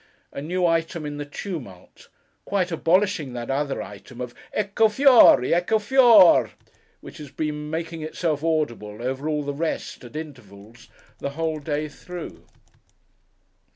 '—a 0.33 0.41
new 0.41 0.65
item 0.65 1.05
in 1.05 1.17
the 1.17 1.25
tumult; 1.27 2.09
quite 2.43 2.71
abolishing 2.71 3.33
that 3.33 3.51
other 3.51 3.83
item 3.83 4.19
of 4.19 4.33
'Ecco 4.51 4.87
Fióri! 4.87 5.53
Ecco 5.53 5.77
Fior 5.77 6.03
r 6.25 6.35
r!' 6.45 6.51
which 7.01 7.19
has 7.19 7.29
been 7.29 7.69
making 7.69 8.01
itself 8.01 8.43
audible 8.43 8.99
over 9.03 9.29
all 9.29 9.43
the 9.43 9.53
rest, 9.53 10.03
at 10.03 10.15
intervals, 10.15 10.87
the 11.19 11.29
whole 11.37 11.59
day 11.59 11.87
through. 11.87 12.47